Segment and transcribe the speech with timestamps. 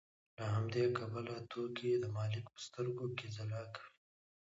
[0.37, 3.91] له همدې کبله توکي د مالک په سترګو کې ځلا کوي